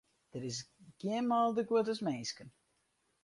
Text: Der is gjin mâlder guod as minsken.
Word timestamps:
Der 0.33 0.43
is 0.49 0.57
gjin 0.99 1.27
mâlder 1.29 1.65
guod 1.69 1.91
as 1.93 2.01
minsken. 2.07 2.49